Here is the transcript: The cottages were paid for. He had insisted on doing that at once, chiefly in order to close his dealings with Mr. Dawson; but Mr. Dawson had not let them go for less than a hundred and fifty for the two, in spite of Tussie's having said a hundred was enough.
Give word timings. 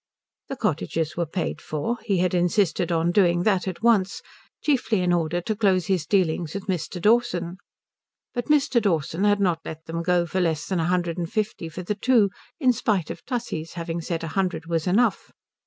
The 0.47 0.55
cottages 0.55 1.15
were 1.15 1.27
paid 1.27 1.61
for. 1.61 1.99
He 2.03 2.17
had 2.17 2.33
insisted 2.33 2.91
on 2.91 3.11
doing 3.11 3.43
that 3.43 3.67
at 3.67 3.83
once, 3.83 4.23
chiefly 4.63 5.01
in 5.01 5.13
order 5.13 5.41
to 5.41 5.55
close 5.55 5.85
his 5.85 6.07
dealings 6.07 6.55
with 6.55 6.65
Mr. 6.65 6.99
Dawson; 6.99 7.57
but 8.33 8.45
Mr. 8.47 8.81
Dawson 8.81 9.25
had 9.25 9.39
not 9.39 9.59
let 9.63 9.85
them 9.85 10.01
go 10.01 10.25
for 10.25 10.41
less 10.41 10.65
than 10.65 10.79
a 10.79 10.85
hundred 10.87 11.19
and 11.19 11.31
fifty 11.31 11.69
for 11.69 11.83
the 11.83 11.93
two, 11.93 12.31
in 12.59 12.73
spite 12.73 13.11
of 13.11 13.23
Tussie's 13.27 13.73
having 13.73 14.01
said 14.01 14.23
a 14.23 14.29
hundred 14.29 14.65
was 14.65 14.87
enough. 14.87 15.31